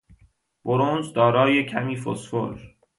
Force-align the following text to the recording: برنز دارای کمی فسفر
برنز 0.65 1.13
دارای 1.13 1.65
کمی 1.65 1.95
فسفر 1.97 2.75